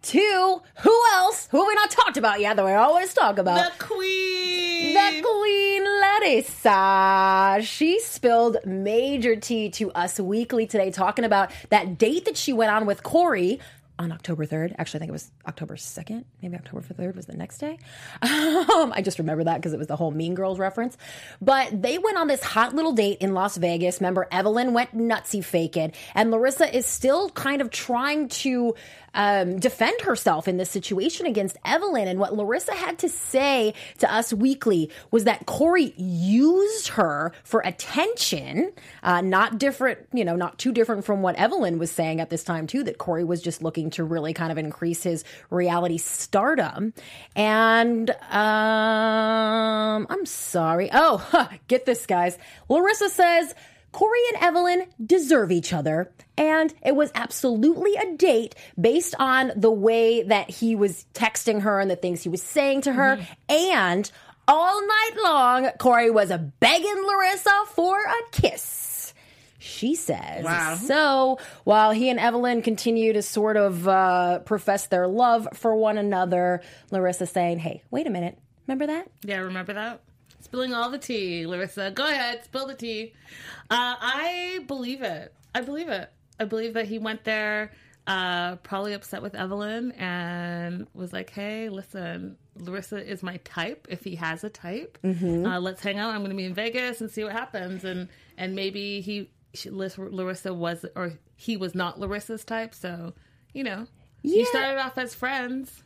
[0.01, 1.47] to who else?
[1.51, 3.77] Who have we not talked about yet that we always talk about?
[3.77, 4.93] The queen.
[4.93, 7.59] The Queen Larissa.
[7.61, 12.71] She spilled major tea to us weekly today, talking about that date that she went
[12.71, 13.59] on with Corey
[13.99, 14.75] on October 3rd.
[14.77, 16.23] Actually, I think it was October 2nd.
[16.41, 17.79] Maybe October 3rd was the next day.
[18.77, 20.97] Um, I just remember that because it was the whole Mean Girls reference.
[21.41, 23.99] But they went on this hot little date in Las Vegas.
[23.99, 25.93] Remember, Evelyn went nutsy faking.
[26.13, 28.75] And Larissa is still kind of trying to
[29.17, 32.07] um, defend herself in this situation against Evelyn.
[32.07, 37.61] And what Larissa had to say to us weekly was that Corey used her for
[37.65, 42.29] attention, uh, not different, you know, not too different from what Evelyn was saying at
[42.29, 45.97] this time, too, that Corey was just looking to really kind of increase his reality
[45.97, 46.93] stardom.
[47.35, 50.89] And um, I'm sorry.
[50.93, 52.37] Oh, huh, get this, guys.
[52.69, 53.55] Larissa says,
[53.97, 56.11] Corey and Evelyn deserve each other.
[56.37, 61.79] And it was absolutely a date based on the way that he was texting her
[61.79, 63.17] and the things he was saying to her.
[63.49, 64.11] And
[64.47, 69.15] all night long, Corey was begging Larissa for a kiss.
[69.57, 70.45] She says.
[70.45, 70.75] Wow.
[70.75, 75.97] So while he and Evelyn continue to sort of uh, profess their love for one
[75.97, 78.37] another, Larissa saying, hey, wait a minute.
[78.67, 79.09] Remember that?
[79.23, 80.01] Yeah, remember that?
[80.47, 81.91] Spilling all the tea, Larissa.
[81.91, 83.13] Go ahead, spill the tea.
[83.69, 85.33] Uh, I believe it.
[85.53, 86.09] I believe it.
[86.39, 87.73] I believe that he went there,
[88.05, 93.87] uh, probably upset with Evelyn, and was like, "Hey, listen, Larissa is my type.
[93.89, 96.11] If he has a type, uh, let's hang out.
[96.13, 98.07] I'm going to be in Vegas and see what happens." And
[98.37, 102.73] and maybe he, she, Larissa was, or he was not Larissa's type.
[102.73, 103.13] So
[103.53, 103.85] you know,
[104.21, 104.37] Yeah.
[104.39, 105.83] you started off as friends,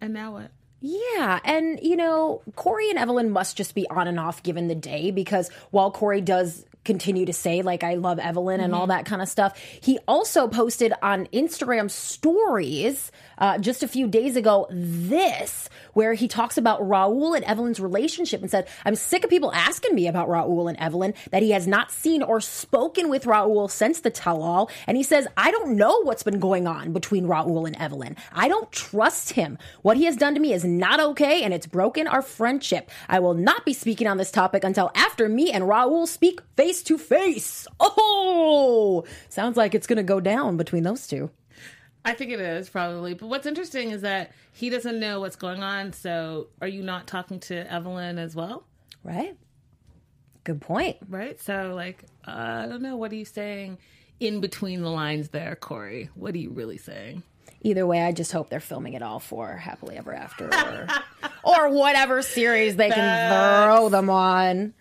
[0.00, 0.50] and now what?
[0.86, 4.74] Yeah, and you know, Corey and Evelyn must just be on and off given the
[4.74, 9.04] day because while Corey does continue to say like I love Evelyn and all that
[9.06, 14.66] kind of stuff, he also posted on Instagram stories uh, just a few days ago
[14.70, 19.52] this where he talks about Raul and Evelyn's relationship and said, "I'm sick of people
[19.52, 23.70] asking me about Raul and Evelyn that he has not seen or spoken with Raul
[23.70, 27.66] since the tell-all." And he says, "I don't know what's been going on between Raul
[27.66, 28.16] and Evelyn.
[28.32, 29.58] I don't trust him.
[29.82, 32.90] What he has done to me is not okay and it's broken our friendship.
[33.08, 36.73] I will not be speaking on this topic until after me and Raul speak face
[36.82, 41.30] to face." Oh, sounds like it's going to go down between those two.
[42.04, 43.14] I think it is probably.
[43.14, 45.92] But what's interesting is that he doesn't know what's going on.
[45.92, 48.64] So are you not talking to Evelyn as well?
[49.02, 49.36] Right?
[50.44, 50.98] Good point.
[51.08, 51.40] Right?
[51.40, 52.96] So, like, uh, I don't know.
[52.96, 53.78] What are you saying
[54.20, 56.10] in between the lines there, Corey?
[56.14, 57.22] What are you really saying?
[57.62, 60.86] Either way, I just hope they're filming it all for Happily Ever After or,
[61.44, 64.74] or whatever series they can throw them on.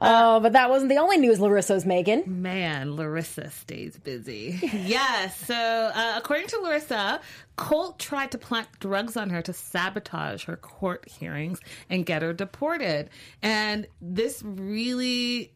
[0.00, 2.42] Oh, but that wasn't the only news Larissa's making.
[2.42, 4.58] Man, Larissa stays busy.
[4.62, 5.36] yes.
[5.40, 7.20] So, uh, according to Larissa,
[7.56, 12.32] Colt tried to plant drugs on her to sabotage her court hearings and get her
[12.32, 13.10] deported.
[13.42, 15.52] And this really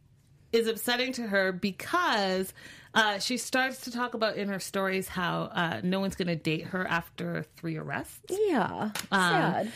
[0.53, 2.53] is upsetting to her because
[2.95, 6.37] uh, she starts to talk about in her stories how uh, no one's going to
[6.37, 8.21] date her after three arrests.
[8.29, 8.91] Yeah.
[9.11, 9.73] Sad.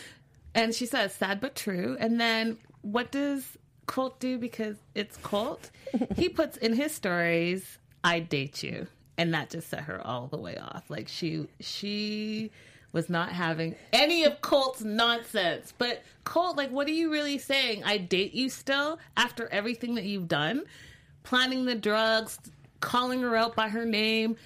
[0.55, 1.97] And she says, sad but true.
[1.99, 5.70] And then what does Colt do because it's Colt?
[6.16, 8.87] he puts in his stories, I date you.
[9.18, 10.85] And that just set her all the way off.
[10.90, 12.51] Like she she
[12.92, 15.72] was not having any of Colt's nonsense.
[15.77, 17.83] But Colt, like what are you really saying?
[17.85, 20.64] I date you still after everything that you've done?
[21.22, 22.38] Planning the drugs,
[22.81, 24.37] calling her out by her name,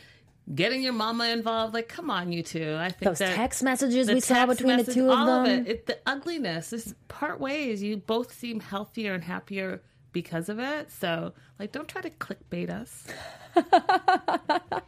[0.55, 1.75] getting your mama involved.
[1.75, 2.77] Like, come on, you two.
[2.79, 5.61] I think Those that text messages we saw between the two of all them.
[5.61, 7.83] Of it, it, the ugliness is part ways.
[7.83, 9.83] You both seem healthier and happier
[10.13, 10.91] because of it.
[10.91, 13.07] So, like, don't try to clickbait us.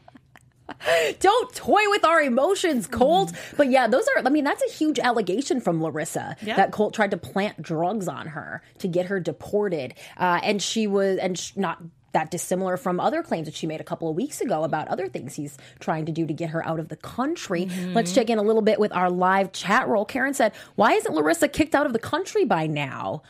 [1.21, 3.33] Don't toy with our emotions, Colt.
[3.57, 6.57] But yeah, those are, I mean, that's a huge allegation from Larissa Yeah.
[6.57, 9.95] that Colt tried to plant drugs on her to get her deported.
[10.17, 11.81] Uh, and she was, and sh- not
[12.13, 15.09] that dissimilar from other claims that she made a couple of weeks ago about other
[15.09, 17.69] things he's trying to do to get her out of the country.
[17.95, 20.05] Let's check in a little bit with our live chat roll.
[20.05, 23.23] Karen said, Why isn't Larissa kicked out of the country by now?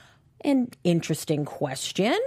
[0.44, 2.18] An interesting question.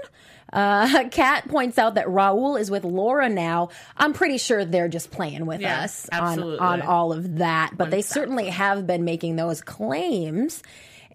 [0.53, 3.69] Uh, Kat points out that Raul is with Laura now.
[3.97, 6.59] I'm pretty sure they're just playing with Yeah, us on, absolutely.
[6.59, 10.63] on all of that, but they certainly have been making those claims.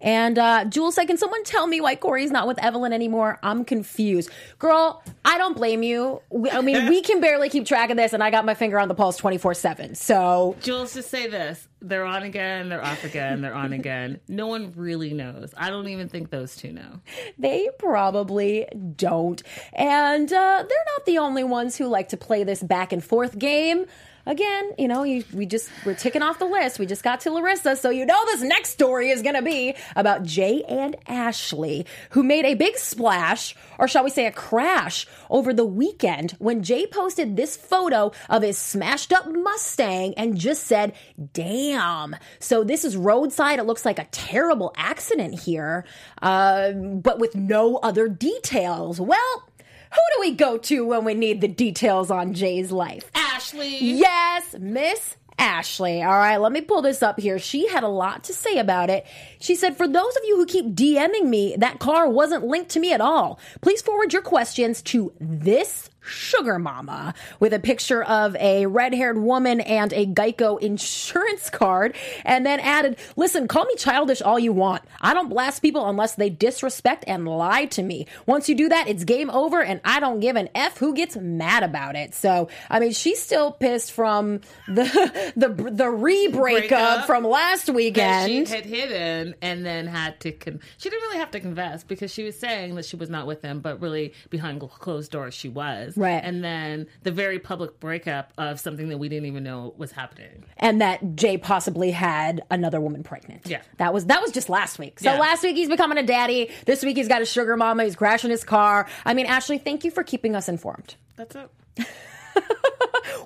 [0.01, 3.39] And uh, Jules said, Can someone tell me why Corey's not with Evelyn anymore?
[3.43, 4.29] I'm confused.
[4.59, 6.21] Girl, I don't blame you.
[6.29, 8.79] We, I mean, we can barely keep track of this, and I got my finger
[8.79, 9.95] on the pulse 24 7.
[9.95, 11.67] So Jules, just say this.
[11.83, 14.19] They're on again, they're off again, they're on again.
[14.27, 15.53] No one really knows.
[15.57, 17.01] I don't even think those two know.
[17.37, 19.41] They probably don't.
[19.73, 23.37] And uh, they're not the only ones who like to play this back and forth
[23.37, 23.85] game.
[24.25, 26.79] Again, you know, you, we just we're ticking off the list.
[26.79, 29.75] We just got to Larissa, so you know this next story is going to be
[29.95, 35.07] about Jay and Ashley, who made a big splash, or shall we say, a crash
[35.29, 40.63] over the weekend when Jay posted this photo of his smashed up Mustang and just
[40.63, 40.93] said,
[41.33, 43.59] "Damn." So this is roadside.
[43.59, 45.85] It looks like a terrible accident here,
[46.21, 48.99] uh, but with no other details.
[49.01, 49.47] Well.
[49.91, 53.11] Who do we go to when we need the details on Jay's life?
[53.13, 53.77] Ashley.
[53.79, 56.01] Yes, Miss Ashley.
[56.01, 57.39] All right, let me pull this up here.
[57.39, 59.05] She had a lot to say about it.
[59.39, 62.79] She said, For those of you who keep DMing me, that car wasn't linked to
[62.79, 63.39] me at all.
[63.61, 69.17] Please forward your questions to this sugar mama with a picture of a red haired
[69.17, 74.51] woman and a Geico insurance card, and then added, Listen, call me childish all you
[74.51, 74.83] want.
[74.99, 78.07] I don't blast people unless they disrespect and lie to me.
[78.25, 81.15] Once you do that, it's game over, and I don't give an F who gets
[81.15, 82.13] mad about it.
[82.13, 88.47] So, I mean, she's still pissed from the the the re breakup from last weekend.
[88.47, 92.11] she had hidden and then had to con- she didn't really have to confess because
[92.11, 95.49] she was saying that she was not with him but really behind closed doors she
[95.49, 95.97] was was.
[95.97, 96.21] Right.
[96.23, 100.43] And then the very public breakup of something that we didn't even know was happening.
[100.57, 103.41] and that Jay possibly had another woman pregnant.
[103.47, 103.61] Yeah.
[103.77, 104.99] That was that was just last week.
[104.99, 105.19] So Yeah.
[105.19, 106.49] last week he's becoming a daddy.
[106.65, 107.83] This week he's got a sugar mama.
[107.83, 108.87] He's crashing his car.
[109.05, 110.95] I mean, Ashley, thank you for keeping us informed.
[111.15, 111.49] That's it.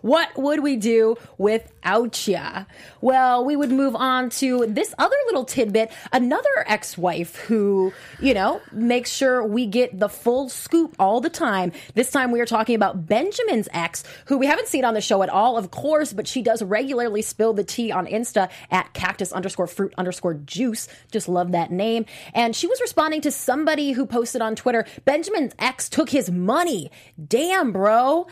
[0.06, 2.66] What would we do without ya?
[3.02, 5.92] Well, we would move on to this other little tidbit.
[6.14, 7.92] Another ex-wife who,
[8.22, 11.72] you know, makes sure we get the full scoop all the time.
[11.96, 15.24] This time we are talking about Benjamin's ex, who we haven't seen on the show
[15.24, 19.34] at all, of course, but she does regularly spill the tea on Insta at cactus
[19.34, 20.88] underscore fruit underscore juice.
[21.12, 22.06] Just love that name.
[22.36, 26.92] And she was responding to somebody who posted on Twitter, Benjamin's ex took his money.
[27.28, 28.28] Damn, bro.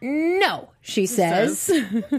[0.00, 1.70] No, she says.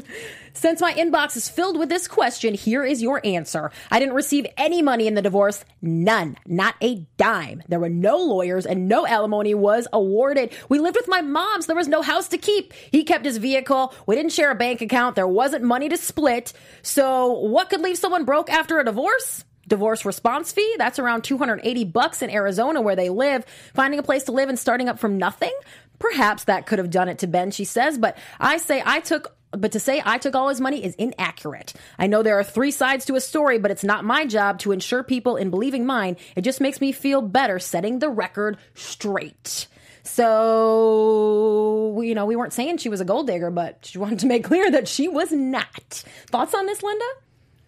[0.53, 3.71] Since my inbox is filled with this question, here is your answer.
[3.91, 5.65] I didn't receive any money in the divorce.
[5.81, 6.37] None.
[6.47, 7.61] Not a dime.
[7.67, 10.53] There were no lawyers and no alimony was awarded.
[10.69, 12.71] We lived with my mom, so there was no house to keep.
[12.73, 13.93] He kept his vehicle.
[14.07, 15.15] We didn't share a bank account.
[15.15, 16.53] There wasn't money to split.
[16.81, 19.43] So what could leave someone broke after a divorce?
[19.67, 23.45] Divorce response fee, that's around 280 bucks in Arizona where they live.
[23.73, 25.53] Finding a place to live and starting up from nothing?
[25.99, 29.35] Perhaps that could have done it to Ben, she says, but I say I took
[29.51, 31.73] but to say I took all his money is inaccurate.
[31.97, 34.71] I know there are three sides to a story, but it's not my job to
[34.71, 36.17] ensure people in believing mine.
[36.35, 39.67] It just makes me feel better setting the record straight.
[40.03, 44.27] So, you know, we weren't saying she was a gold digger, but she wanted to
[44.27, 46.03] make clear that she was not.
[46.27, 47.05] Thoughts on this, Linda?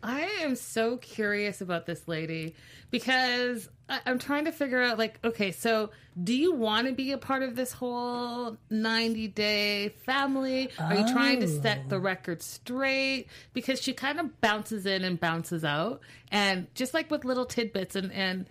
[0.03, 2.55] I am so curious about this lady
[2.91, 7.11] because I- I'm trying to figure out, like, okay, so do you want to be
[7.11, 10.69] a part of this whole 90 day family?
[10.79, 11.99] Are you trying to set the oh.
[11.99, 13.27] record straight?
[13.53, 16.01] Because she kind of bounces in and bounces out.
[16.31, 18.47] And just like with little tidbits and, and,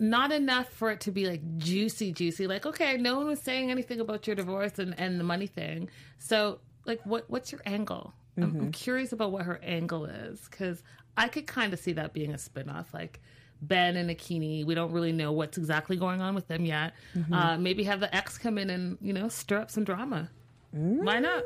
[0.00, 2.46] not enough for it to be like juicy, juicy.
[2.46, 5.90] Like, okay, no one was saying anything about your divorce and, and the money thing.
[6.18, 8.14] So, like, what what's your angle?
[8.36, 8.70] I'm, I'm mm-hmm.
[8.70, 10.82] curious about what her angle is because
[11.16, 12.86] I could kind of see that being a spinoff.
[12.94, 13.20] Like
[13.62, 16.92] Ben and Akinyi, we don't really know what's exactly going on with them yet.
[17.32, 20.30] Uh, maybe have the ex come in and you know stir up some drama.
[20.70, 21.42] Why not?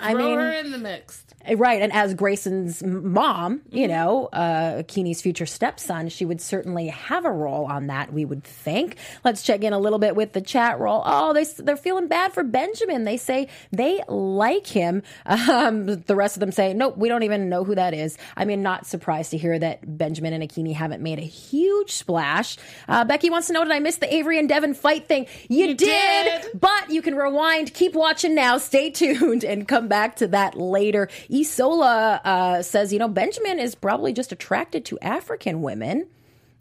[0.00, 1.24] I Throw mean, her in the mix.
[1.56, 1.82] Right.
[1.82, 7.30] And as Grayson's mom, you know, uh, Keeney's future stepson, she would certainly have a
[7.30, 8.96] role on that, we would think.
[9.24, 11.02] Let's check in a little bit with the chat roll.
[11.04, 13.04] Oh, they, they're feeling bad for Benjamin.
[13.04, 15.02] They say they like him.
[15.26, 18.16] Um, the rest of them say, nope, we don't even know who that is.
[18.36, 22.56] I mean, not surprised to hear that Benjamin and Akinyi haven't made a huge splash.
[22.88, 25.26] Uh, Becky wants to know, did I miss the Avery and Deavan fight thing?
[25.48, 26.58] You, did, did.
[26.58, 31.08] but you can rewind, keep watching now, stay tuned, and come back to that later.
[31.32, 36.08] Isola uh, says, you know, Benjamin is probably just attracted to African women.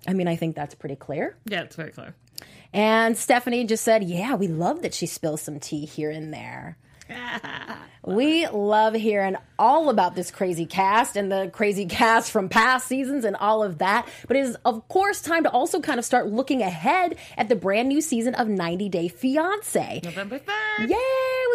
[0.08, 1.38] I mean, I think that's pretty clear.
[1.46, 2.16] Yeah, it's very clear.
[2.74, 6.78] And Stephanie just said, yeah, we love that she spills some tea here and there.
[8.06, 13.24] We love hearing all about this crazy cast and the crazy cast from past seasons
[13.24, 14.08] and all of that.
[14.28, 17.56] But it is, of course, time to also kind of start looking ahead at the
[17.56, 20.02] brand new season of 90 Day Fiance.
[20.04, 20.90] November 3rd.
[20.90, 20.98] Yay!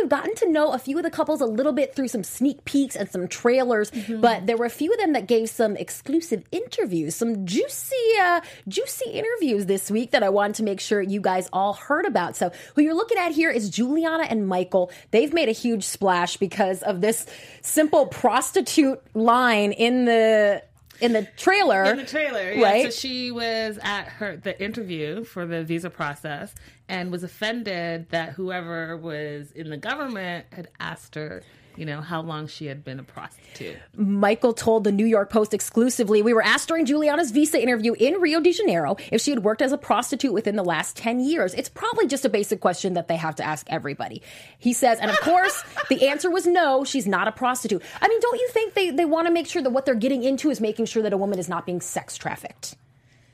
[0.00, 2.64] We've gotten to know a few of the couples a little bit through some sneak
[2.64, 6.44] peeks and some trailers, but there were a few of them that gave some exclusive
[6.52, 11.20] interviews, some juicy, uh, juicy interviews this week that I wanted to make sure you
[11.20, 12.36] guys all heard about.
[12.36, 14.92] So, who you're looking at here is Juliana and Michael.
[15.10, 17.26] They've made a huge splash because of this
[17.62, 20.62] simple prostitute line in the
[21.00, 21.84] in the trailer.
[21.84, 22.62] in the trailer, yeah.
[22.64, 22.84] right?
[22.84, 26.54] So she was at her the interview for the visa process
[26.88, 31.42] and was offended that whoever was in the government had asked her,
[31.78, 33.76] you know, how long she had been a prostitute.
[33.94, 38.14] Michael told the New York Post exclusively, we were asked during Juliana's visa interview in
[38.14, 41.54] Rio de Janeiro if she had worked as a prostitute within the last 10 years.
[41.54, 44.22] It's probably just a basic question that they have to ask everybody.
[44.58, 47.82] He says, and of course, the answer was no, she's not a prostitute.
[48.00, 50.24] I mean, don't you think they, they want to make sure that what they're getting
[50.24, 52.76] into is making sure that a woman is not being sex trafficked?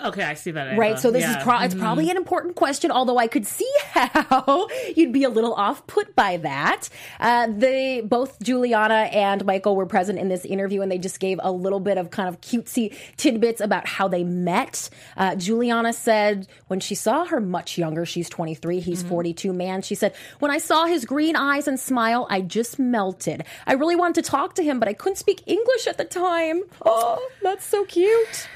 [0.01, 0.77] Okay, I see that.
[0.77, 0.99] Right.
[0.99, 1.29] So this Yeah.
[1.31, 1.39] Mm-hmm.
[1.39, 5.29] is pro- it's probably an important question, although I could see how you'd be a
[5.29, 6.89] little off put by that.
[7.21, 11.39] Uh, they both Juliana and Michael were present in this interview, and they just gave
[11.43, 14.91] a little bit of kind of cutesy tidbits about how they met.
[15.17, 19.09] Uh, Juliana said when she saw her much younger, she's 23, he's Mm-hmm.
[19.09, 19.83] 42, man.
[19.83, 23.45] She said when I saw his green eyes and smile, I just melted.
[23.67, 26.63] I really wanted to talk to him, but I couldn't speak English at the time.
[26.85, 28.49] Oh, that's so cute.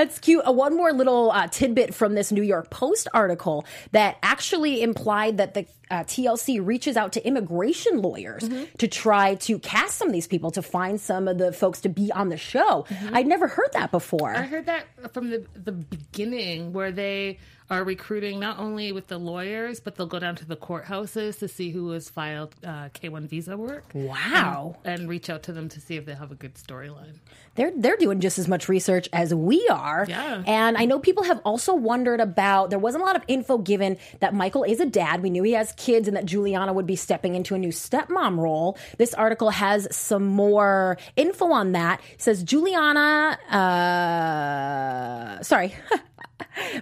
[0.00, 0.42] That's cute.
[0.48, 5.36] Uh, one more little uh, tidbit from this New York Post article that actually implied
[5.36, 8.48] that the uh, TLC reaches out to immigration lawyers
[8.78, 11.90] to try to cast some of these people to find some of the folks to
[11.90, 12.86] be on the show.
[13.12, 14.34] I'd never heard that before.
[14.34, 17.38] I heard that from the the beginning where they
[17.70, 21.46] are recruiting not only with the lawyers, but they'll go down to the courthouses to
[21.46, 23.84] see who has filed uh, K1 visa work.
[23.94, 24.76] Wow.
[24.84, 27.18] And, and reach out to them to see if they have a good storyline.
[27.56, 30.06] They're they're doing just as much research as we are.
[30.08, 30.42] Yeah.
[30.46, 33.98] And I know people have also wondered about there wasn't a lot of info given
[34.20, 35.22] that Michael is a dad.
[35.22, 38.38] We knew he has kids and that Juliana would be stepping into a new stepmom
[38.38, 38.78] role.
[38.98, 42.00] This article has some more info on that.
[42.14, 45.74] It says Juliana uh sorry.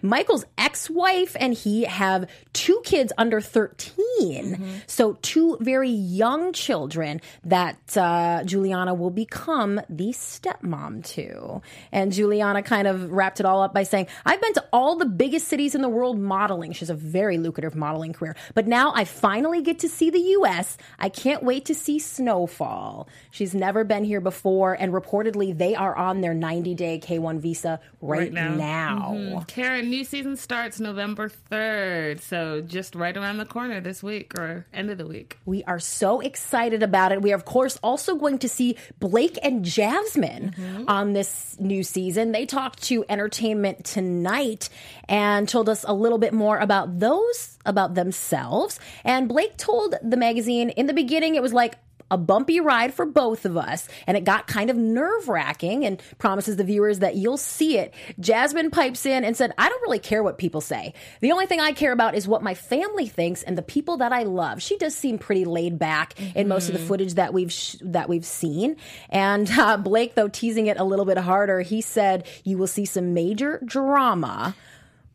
[0.02, 4.82] Michael's ex wife and he have two kids under 13.
[4.86, 11.62] So, two very young children that uh, Juliana will become the stepmom to.
[11.92, 15.06] And Juliana kind of wrapped it all up by saying, I've been to all the
[15.06, 16.72] biggest cities in the world modeling.
[16.72, 18.36] She has a very lucrative modeling career.
[18.54, 20.76] But now I finally get to see the U.S.
[20.98, 23.08] I can't wait to see Snowfall.
[23.30, 24.74] She's never been here before.
[24.74, 28.54] And reportedly, they are on their 90 day K1 visa right, Right now.
[28.54, 29.14] now.
[29.46, 32.20] Karen, new season starts November 3rd.
[32.20, 35.38] So just right around the corner this week or end of the week.
[35.44, 37.22] We are so excited about it.
[37.22, 40.88] We are, of course, also going to see Blake and Jasmine mm-hmm.
[40.88, 42.32] on this new season.
[42.32, 44.68] They talked to Entertainment Tonight
[45.08, 48.78] and told us a little bit more about those, about themselves.
[49.04, 51.76] And Blake told the magazine in the beginning, it was like,
[52.10, 56.02] a bumpy ride for both of us, and it got kind of nerve wracking and
[56.18, 57.92] promises the viewers that you'll see it.
[58.20, 60.94] Jasmine pipes in and said, I don't really care what people say.
[61.20, 64.12] The only thing I care about is what my family thinks and the people that
[64.12, 64.62] I love.
[64.62, 68.08] She does seem pretty laid back in most of the footage that we've sh- that
[68.08, 68.76] we've seen.
[69.10, 72.84] And uh, Blake, though, teasing it a little bit harder, he said, You will see
[72.84, 74.54] some major drama.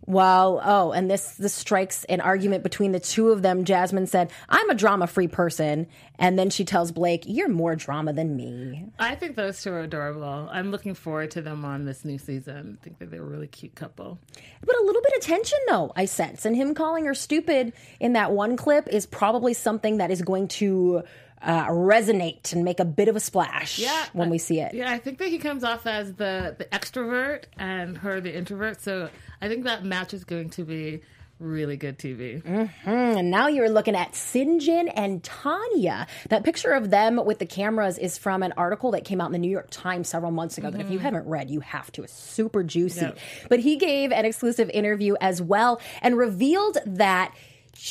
[0.06, 3.64] Well, oh, and this this strikes an argument between the two of them.
[3.64, 5.88] Jasmine said, "I'm a drama-free person,"
[6.20, 9.80] and then she tells Blake, "You're more drama than me." I think those two are
[9.80, 10.50] adorable.
[10.52, 12.78] I'm looking forward to them on this new season.
[12.82, 14.20] I think that they're a really cute couple.
[14.66, 18.14] But a little bit of tension, though, I sense, and him calling her stupid in
[18.14, 21.04] that one clip is probably something that is going to
[21.44, 23.84] uh, resonate and make a bit of a splash
[24.14, 24.74] when we see it.
[24.74, 28.82] Yeah, I think that he comes off as the the extrovert and her the introvert.
[28.82, 29.10] So
[29.42, 31.02] I think that match is going to be
[31.40, 32.42] really good TV.
[32.86, 36.08] And now you're looking at Syngin and Tania.
[36.30, 39.32] That picture of them with the cameras is from an article that came out in
[39.34, 40.70] the New York Times several months ago.
[40.70, 42.04] That if you haven't read, you have to.
[42.04, 43.02] It's super juicy.
[43.02, 43.18] Yep.
[43.50, 47.36] But he gave an exclusive interview as well and revealed that.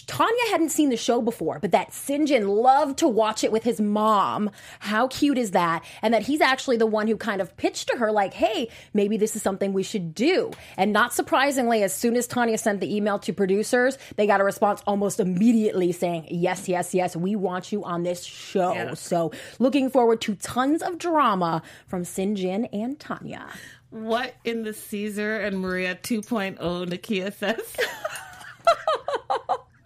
[0.07, 3.81] Tania hadn't seen the show before, but that Syngin loved to watch it with his
[3.81, 4.51] mom.
[4.79, 5.85] How cute is that?
[6.03, 9.17] And that he's actually the one who kind of pitched to her, like, hey, maybe
[9.17, 10.53] this is something we should do.
[10.77, 14.45] And not surprisingly, as soon as Tania sent the email to producers, they got a
[14.45, 18.73] response almost immediately saying, yes, yes, yes, we want you on this show.
[18.73, 18.95] Yeah.
[18.95, 23.49] So looking forward to tons of drama from Syngin and Tania.
[23.91, 27.61] What in the Caesar and Maria 2.0 Nakia says?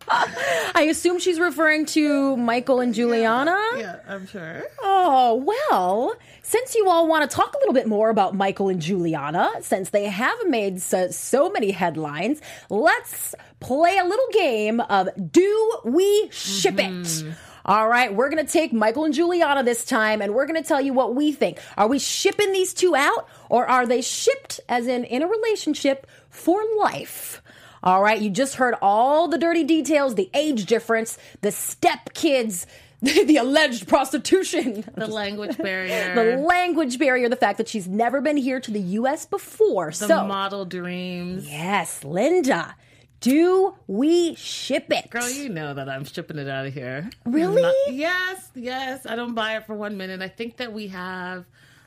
[0.08, 3.58] I assume she's referring to Michael and Juliana.
[3.76, 4.62] yeah, I'm sure.
[4.82, 5.34] Oh,
[5.70, 9.50] well, since you all want to talk a little bit more about Michael and Juliana,
[9.62, 12.40] since they have made so, so many headlines,
[12.70, 16.90] let's play a little game of Do We Ship It?
[16.90, 17.30] Mm-hmm.
[17.64, 20.66] All right, we're going to take Michael and Juliana this time and we're going to
[20.66, 21.58] tell you what we think.
[21.76, 26.06] Are we shipping these two out or are they shipped as in in a relationship
[26.30, 27.42] for life?
[27.86, 32.66] All right, you just heard all the dirty details, the age difference, the step kids,
[33.02, 36.12] the, alleged prostitution, The language barrier.
[36.16, 39.24] the language barrier, the fact that she's never been here to the U.S.
[39.24, 39.90] before.
[39.90, 41.48] the so, model dreams.
[41.48, 42.74] yes, Linda,
[43.20, 45.08] do we ship it?
[45.08, 47.08] Girl, you know that I'm shipping it out of here.
[47.24, 47.62] Really?
[47.62, 49.06] Not- yes, yes.
[49.06, 50.20] I don't buy it for one minute.
[50.22, 51.44] I think that we have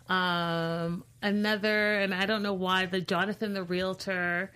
[0.08, 4.50] um, another, and I don't know why, the Jonathan the Realtor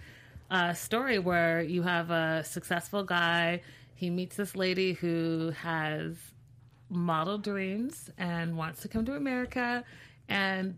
[0.53, 3.61] uh, story where you have a successful guy.
[3.95, 6.15] He meets this lady who has
[6.89, 9.83] model dreams and wants to come to America
[10.29, 10.77] and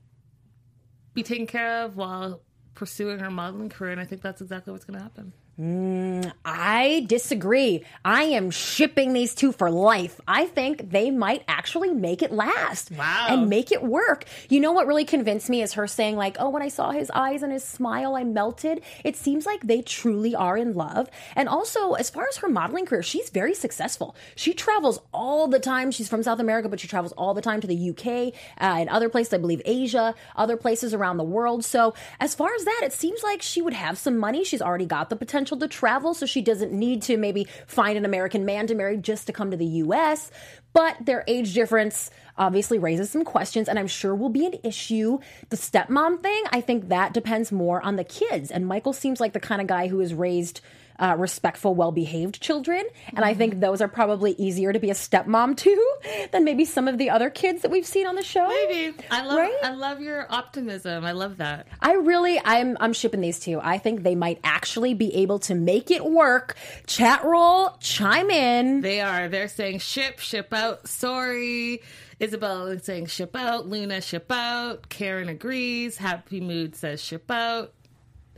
[1.13, 2.41] be taken care of while
[2.73, 3.91] pursuing her modeling career.
[3.91, 5.33] And I think that's exactly what's going to happen.
[5.57, 7.85] I disagree.
[8.03, 10.19] I am shipping these two for life.
[10.27, 12.91] I think they might actually make it last.
[12.91, 13.27] Wow.
[13.29, 14.25] And make it work.
[14.49, 17.09] You know what really convinced me is her saying, like, oh, when I saw his
[17.11, 18.81] eyes and his smile, I melted.
[19.05, 21.09] It seems like they truly are in love.
[21.35, 24.15] And also, as far as her modeling career, she's very successful.
[24.35, 25.89] She travels all the time.
[25.89, 28.89] She's from South America, but she travels all the time to the UK uh, and
[28.89, 31.63] other places, I believe Asia, other places around the world.
[31.63, 34.43] So, as far as that, it seems like she would have some money.
[34.43, 38.05] She's already got the potential to travel, so she doesn't need to maybe find an
[38.05, 40.31] American man to marry just to come to the US.
[40.75, 45.19] But their age difference obviously raises some questions and I'm sure will be an issue.
[45.49, 48.51] The stepmom thing, I think that depends more on the kids.
[48.51, 50.59] And Michael seems like the kind of guy who is raised
[50.99, 52.83] uh, respectful, well behaved children.
[53.13, 55.93] And I think those are probably easier to be a stepmom to
[56.31, 58.47] than maybe some of the other kids that we've seen on the show.
[58.47, 59.57] Maybe I love Right?
[59.63, 61.03] I love your optimism.
[61.05, 61.67] I love that.
[61.81, 63.59] I really, I'm, I'm shipping these two.
[63.61, 66.55] I think they might actually be able to make it work.
[66.87, 68.81] Chat roll, chime in.
[68.81, 69.27] They are.
[69.27, 70.87] They're saying ship, ship out.
[70.87, 71.81] Sorry.
[72.19, 73.67] Isabel is saying ship out.
[73.67, 74.89] Luna, ship out.
[74.89, 75.97] Karen agrees.
[75.97, 77.73] Happy Mood says ship out.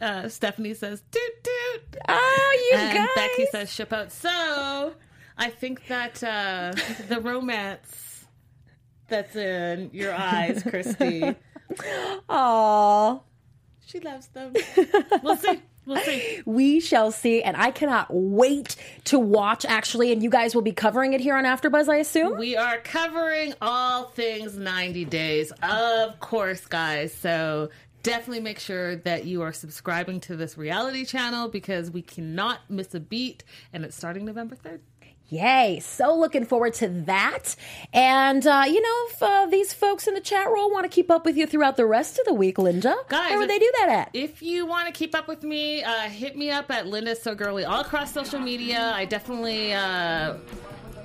[0.01, 1.97] Uh, Stephanie says toot toot.
[2.07, 3.07] Oh, you and guys.
[3.15, 4.11] Becky says ship out.
[4.11, 4.93] So
[5.37, 6.73] I think that uh,
[7.07, 8.25] the romance
[9.07, 11.35] that's in your eyes, Christy,
[12.29, 13.19] Aw.
[13.85, 14.53] she loves them.
[15.23, 15.61] We'll see.
[15.87, 16.41] We'll see.
[16.45, 18.75] We shall see, and I cannot wait
[19.05, 19.65] to watch.
[19.65, 22.37] Actually, and you guys will be covering it here on AfterBuzz, I assume.
[22.37, 27.13] We are covering all things 90 days, of course, guys.
[27.13, 27.69] So
[28.03, 32.93] definitely make sure that you are subscribing to this reality channel because we cannot miss
[32.93, 34.79] a beat, and it's starting November 3rd.
[35.29, 35.79] Yay!
[35.81, 37.55] So looking forward to that.
[37.91, 41.11] And uh, you know, if uh, these folks in the chat roll want to keep
[41.11, 43.71] up with you throughout the rest of the week, Linda, Guys, where would they do
[43.79, 44.09] that at?
[44.13, 47.35] If you want to keep up with me, uh, hit me up at Linda So
[47.35, 48.91] Girly all across social media.
[48.95, 50.35] I definitely uh,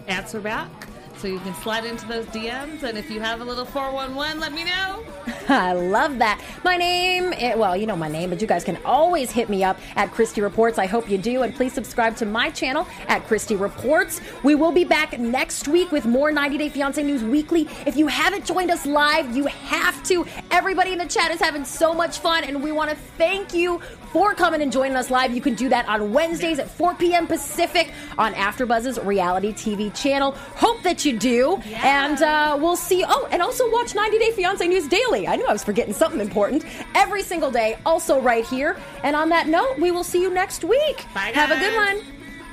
[0.07, 0.71] answer back.
[1.19, 2.83] So you can slide into those DMs.
[2.83, 5.05] And if you have a little 411, let me know.
[5.49, 6.41] I love that.
[6.63, 9.79] My name, well, you know my name, but you guys can always hit me up
[9.97, 10.79] at Christy Reports.
[10.79, 11.43] I hope you do.
[11.43, 14.21] And please subscribe to my channel at Christy Reports.
[14.45, 17.69] We will be back next week with more 90 Day Fiance News Weekly.
[17.87, 20.25] If you haven't joined us live, you have to.
[20.51, 23.81] Everybody in the chat is having so much fun, and we want to thank you
[24.13, 25.35] for coming and joining us live.
[25.35, 27.27] You can do that on Wednesdays at 4 p.m.
[27.27, 30.33] Pacific on AfterBuzz's reality TV channel.
[30.55, 33.05] Hope that you do, and uh, we'll see.
[33.09, 35.27] Oh, and also watch 90 Day Fiance News daily.
[35.33, 36.63] I knew I was forgetting something important
[36.95, 37.79] every single day.
[37.87, 38.77] Also right here.
[39.03, 41.07] And on that note, we will see you next week.
[41.15, 42.05] Bye, Have a good one.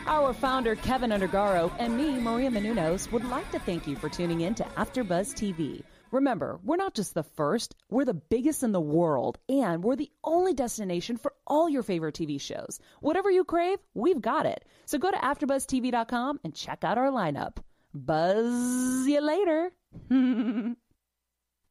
[0.07, 4.41] Our founder, Kevin Undergaro, and me, Maria Menounos, would like to thank you for tuning
[4.41, 5.83] in to AfterBuzz TV.
[6.11, 10.11] Remember, we're not just the first, we're the biggest in the world, and we're the
[10.23, 12.79] only destination for all your favorite TV shows.
[13.01, 14.63] Whatever you crave, we've got it.
[14.85, 17.57] So go to AfterBuzzTV.com and check out our lineup.
[17.93, 19.71] Buzz you later.